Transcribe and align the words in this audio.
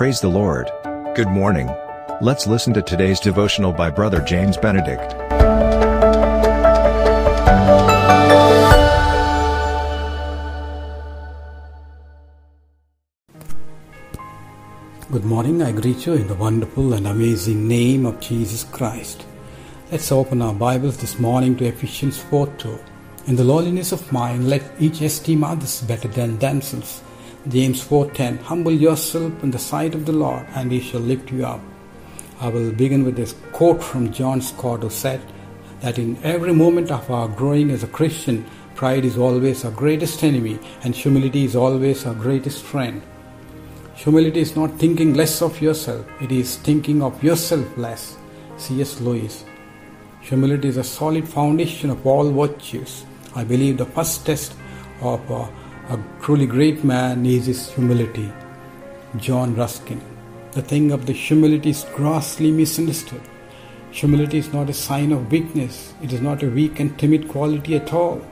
Praise 0.00 0.18
the 0.18 0.28
Lord. 0.28 0.70
Good 1.14 1.28
morning. 1.28 1.68
Let's 2.22 2.46
listen 2.46 2.72
to 2.72 2.80
today's 2.80 3.20
devotional 3.20 3.70
by 3.70 3.90
Brother 3.90 4.22
James 4.22 4.56
Benedict. 4.56 5.10
Good 15.12 15.26
morning. 15.26 15.60
I 15.60 15.70
greet 15.72 16.06
you 16.06 16.14
in 16.14 16.28
the 16.28 16.34
wonderful 16.34 16.94
and 16.94 17.06
amazing 17.06 17.68
name 17.68 18.06
of 18.06 18.20
Jesus 18.20 18.64
Christ. 18.64 19.26
Let's 19.92 20.10
open 20.10 20.40
our 20.40 20.54
Bibles 20.54 20.96
this 20.96 21.18
morning 21.18 21.58
to 21.58 21.66
Ephesians 21.66 22.16
4 22.16 22.46
2. 22.56 22.78
In 23.26 23.36
the 23.36 23.44
lowliness 23.44 23.92
of 23.92 24.10
mind, 24.10 24.48
let 24.48 24.62
each 24.80 25.02
esteem 25.02 25.44
others 25.44 25.82
better 25.82 26.08
than 26.08 26.38
themselves. 26.38 27.02
James 27.48 27.82
4:10 27.82 28.38
Humble 28.42 28.72
yourself 28.72 29.32
in 29.42 29.50
the 29.50 29.58
sight 29.58 29.94
of 29.94 30.04
the 30.04 30.12
Lord, 30.12 30.44
and 30.54 30.70
he 30.70 30.78
shall 30.78 31.00
lift 31.00 31.32
you 31.32 31.46
up. 31.46 31.60
I 32.38 32.48
will 32.48 32.70
begin 32.70 33.02
with 33.02 33.16
this 33.16 33.34
quote 33.52 33.82
from 33.82 34.12
John 34.12 34.42
Stott 34.42 34.82
who 34.82 34.90
said 34.90 35.20
that 35.80 35.98
in 35.98 36.18
every 36.22 36.52
moment 36.52 36.90
of 36.90 37.10
our 37.10 37.28
growing 37.28 37.70
as 37.70 37.82
a 37.82 37.86
Christian, 37.86 38.44
pride 38.74 39.06
is 39.06 39.16
always 39.16 39.64
our 39.64 39.70
greatest 39.70 40.22
enemy 40.22 40.58
and 40.82 40.94
humility 40.94 41.44
is 41.44 41.56
always 41.56 42.04
our 42.04 42.14
greatest 42.14 42.62
friend. 42.62 43.00
Humility 43.94 44.40
is 44.40 44.54
not 44.54 44.78
thinking 44.78 45.14
less 45.14 45.40
of 45.40 45.62
yourself, 45.62 46.06
it 46.20 46.32
is 46.32 46.56
thinking 46.56 47.02
of 47.02 47.22
yourself 47.24 47.66
less. 47.78 48.16
C.S. 48.58 49.00
Lewis. 49.00 49.44
Humility 50.20 50.68
is 50.68 50.76
a 50.76 50.84
solid 50.84 51.26
foundation 51.26 51.88
of 51.88 52.06
all 52.06 52.30
virtues. 52.30 53.06
I 53.34 53.44
believe 53.44 53.78
the 53.78 53.86
first 53.86 54.26
test 54.26 54.54
of 55.00 55.30
a, 55.30 55.48
a 55.90 55.98
truly 56.22 56.46
great 56.46 56.84
man 56.84 57.26
is 57.26 57.46
his 57.46 57.68
humility. 57.68 58.32
John 59.16 59.56
Ruskin. 59.56 60.00
The 60.52 60.62
thing 60.62 60.92
of 60.92 61.04
the 61.04 61.12
humility 61.12 61.70
is 61.70 61.84
grossly 61.96 62.52
misunderstood. 62.52 63.22
Humility 63.90 64.38
is 64.38 64.52
not 64.52 64.70
a 64.70 64.72
sign 64.72 65.10
of 65.10 65.32
weakness, 65.32 65.92
it 66.00 66.12
is 66.12 66.20
not 66.20 66.44
a 66.44 66.48
weak 66.48 66.78
and 66.78 66.96
timid 66.96 67.28
quality 67.28 67.74
at 67.74 67.92
all. 67.92 68.22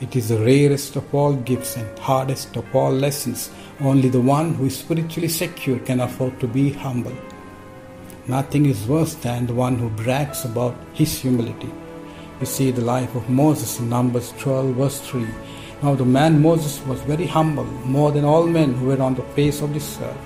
It 0.00 0.16
is 0.16 0.30
the 0.30 0.40
rarest 0.40 0.96
of 0.96 1.14
all 1.14 1.34
gifts 1.34 1.76
and 1.76 1.98
hardest 1.98 2.56
of 2.56 2.74
all 2.74 2.92
lessons. 2.92 3.50
Only 3.80 4.08
the 4.08 4.22
one 4.22 4.54
who 4.54 4.64
is 4.64 4.78
spiritually 4.78 5.28
secure 5.28 5.80
can 5.80 6.00
afford 6.00 6.40
to 6.40 6.48
be 6.48 6.72
humble. 6.72 7.16
Nothing 8.26 8.64
is 8.64 8.88
worse 8.88 9.12
than 9.12 9.44
the 9.46 9.52
one 9.52 9.76
who 9.76 9.90
brags 9.90 10.46
about 10.46 10.74
his 10.94 11.20
humility. 11.20 11.70
We 12.40 12.46
see 12.46 12.70
the 12.70 12.80
life 12.80 13.14
of 13.14 13.28
Moses 13.28 13.78
in 13.78 13.90
Numbers 13.90 14.32
12, 14.38 14.76
verse 14.76 15.00
3. 15.02 15.26
Now, 15.84 15.94
the 15.94 16.06
man 16.06 16.40
Moses 16.40 16.80
was 16.86 16.98
very 17.02 17.26
humble, 17.26 17.66
more 17.84 18.10
than 18.10 18.24
all 18.24 18.46
men 18.46 18.72
who 18.72 18.86
were 18.86 19.02
on 19.02 19.16
the 19.16 19.22
face 19.36 19.60
of 19.60 19.74
this 19.74 20.00
earth. 20.00 20.16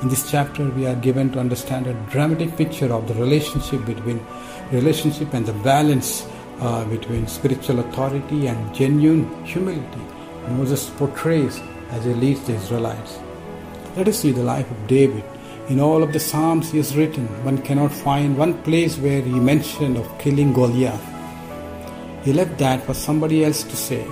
In 0.00 0.08
this 0.08 0.30
chapter, 0.30 0.70
we 0.70 0.86
are 0.86 0.94
given 0.94 1.32
to 1.32 1.40
understand 1.40 1.88
a 1.88 1.94
dramatic 2.08 2.56
picture 2.56 2.92
of 2.92 3.08
the 3.08 3.14
relationship 3.14 3.84
between 3.84 4.24
relationship 4.70 5.34
and 5.34 5.44
the 5.44 5.54
balance 5.54 6.24
uh, 6.60 6.84
between 6.84 7.26
spiritual 7.26 7.80
authority 7.80 8.46
and 8.46 8.72
genuine 8.72 9.26
humility. 9.44 10.04
Moses 10.50 10.88
portrays 10.90 11.60
as 11.90 12.04
he 12.04 12.14
leads 12.14 12.46
the 12.46 12.54
Israelites. 12.54 13.18
Let 13.96 14.06
us 14.06 14.20
see 14.20 14.30
the 14.30 14.44
life 14.44 14.70
of 14.70 14.86
David. 14.86 15.24
In 15.68 15.80
all 15.80 16.04
of 16.04 16.12
the 16.12 16.20
Psalms 16.20 16.70
he 16.70 16.76
has 16.76 16.96
written, 16.96 17.26
one 17.44 17.58
cannot 17.58 17.90
find 17.90 18.38
one 18.38 18.54
place 18.62 18.98
where 18.98 19.20
he 19.20 19.40
mentioned 19.40 19.96
of 19.96 20.16
killing 20.20 20.52
Goliath. 20.52 21.15
He 22.26 22.32
left 22.32 22.58
that 22.58 22.84
for 22.84 22.92
somebody 22.92 23.44
else 23.44 23.62
to 23.62 23.76
say. 23.76 24.04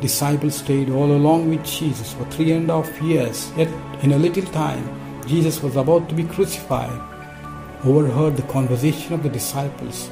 Disciples 0.00 0.54
stayed 0.54 0.88
all 0.88 1.12
along 1.12 1.50
with 1.50 1.62
Jesus 1.62 2.14
for 2.14 2.24
three 2.30 2.52
and 2.52 2.70
a 2.70 2.82
half 2.82 3.02
years, 3.02 3.52
yet 3.54 3.68
in 4.02 4.12
a 4.12 4.18
little 4.18 4.44
time, 4.44 4.88
Jesus 5.26 5.62
was 5.62 5.76
about 5.76 6.08
to 6.08 6.14
be 6.14 6.24
crucified. 6.24 6.98
Overheard 7.84 8.38
the 8.38 8.50
conversation 8.54 9.12
of 9.12 9.22
the 9.22 9.28
disciples 9.28 10.08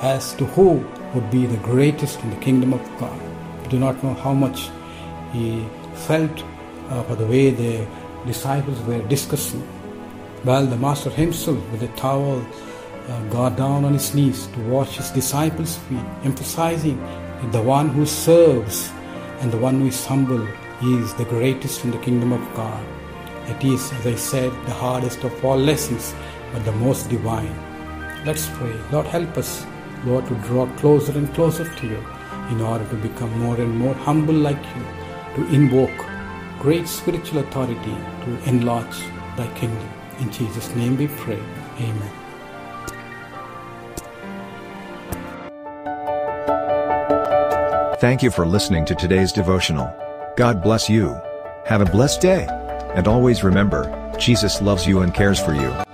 as 0.00 0.32
to 0.34 0.46
who 0.46 0.86
would 1.12 1.28
be 1.28 1.44
the 1.44 1.56
greatest 1.56 2.20
in 2.20 2.30
the 2.30 2.36
kingdom 2.36 2.72
of 2.72 2.98
God. 3.00 3.20
We 3.62 3.68
do 3.70 3.80
not 3.80 4.04
know 4.04 4.14
how 4.14 4.32
much 4.32 4.70
he 5.32 5.66
felt 6.06 6.44
uh, 6.88 7.02
for 7.02 7.16
the 7.16 7.26
way 7.26 7.50
the 7.50 7.84
disciples 8.26 8.80
were 8.82 9.02
discussing. 9.08 9.62
While 10.44 10.66
the 10.66 10.76
Master 10.76 11.10
himself, 11.10 11.58
with 11.72 11.82
a 11.82 11.88
towel, 11.96 12.46
Uh, 13.10 13.20
got 13.24 13.56
down 13.56 13.84
on 13.84 13.92
his 13.92 14.14
knees 14.14 14.46
to 14.46 14.60
wash 14.70 14.96
his 14.96 15.10
disciples' 15.10 15.78
feet, 15.78 16.06
emphasizing 16.22 16.96
that 17.40 17.50
the 17.50 17.60
one 17.60 17.88
who 17.88 18.06
serves 18.06 18.92
and 19.40 19.50
the 19.50 19.58
one 19.58 19.80
who 19.80 19.88
is 19.88 20.06
humble 20.06 20.46
is 20.80 21.12
the 21.14 21.24
greatest 21.24 21.84
in 21.84 21.90
the 21.90 21.98
kingdom 21.98 22.32
of 22.32 22.54
God. 22.54 22.86
It 23.48 23.64
is, 23.64 23.90
as 23.94 24.06
I 24.06 24.14
said, 24.14 24.52
the 24.66 24.74
hardest 24.74 25.24
of 25.24 25.44
all 25.44 25.56
lessons, 25.56 26.14
but 26.52 26.64
the 26.64 26.70
most 26.70 27.10
divine. 27.10 27.52
Let's 28.24 28.46
pray. 28.50 28.76
Lord, 28.92 29.06
help 29.06 29.36
us, 29.36 29.66
Lord, 30.04 30.28
to 30.28 30.34
draw 30.46 30.66
closer 30.76 31.10
and 31.18 31.34
closer 31.34 31.68
to 31.68 31.86
you 31.88 32.00
in 32.50 32.60
order 32.60 32.88
to 32.90 32.96
become 33.08 33.36
more 33.40 33.56
and 33.56 33.76
more 33.76 33.94
humble 33.94 34.34
like 34.34 34.64
you, 34.76 34.84
to 35.34 35.52
invoke 35.52 36.06
great 36.60 36.86
spiritual 36.86 37.40
authority 37.40 37.96
to 38.24 38.48
enlarge 38.48 39.00
thy 39.36 39.52
kingdom. 39.56 39.90
In 40.20 40.30
Jesus' 40.30 40.72
name 40.76 40.96
we 40.96 41.08
pray. 41.08 41.42
Amen. 41.80 42.19
Thank 48.00 48.22
you 48.22 48.30
for 48.30 48.46
listening 48.46 48.86
to 48.86 48.94
today's 48.94 49.30
devotional. 49.30 49.94
God 50.34 50.62
bless 50.62 50.88
you. 50.88 51.20
Have 51.66 51.82
a 51.82 51.84
blessed 51.84 52.22
day. 52.22 52.46
And 52.94 53.06
always 53.06 53.44
remember, 53.44 54.16
Jesus 54.18 54.62
loves 54.62 54.86
you 54.86 55.00
and 55.00 55.12
cares 55.12 55.38
for 55.38 55.52
you. 55.52 55.89